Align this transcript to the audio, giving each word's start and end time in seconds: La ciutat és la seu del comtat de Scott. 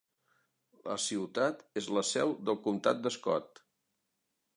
La 0.91 0.95
ciutat 1.03 1.61
és 1.81 1.89
la 1.97 2.03
seu 2.13 2.33
del 2.47 2.57
comtat 2.69 3.05
de 3.05 3.13
Scott. 3.17 3.63